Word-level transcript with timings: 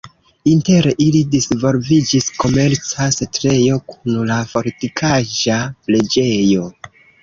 Inter 0.51 0.87
ili 1.05 1.21
disvolviĝis 1.35 2.31
komerca 2.45 3.07
setlejo 3.19 3.79
kun 3.93 4.19
la 4.33 4.41
fortikaĵa 4.57 5.65
preĝejo. 5.89 6.71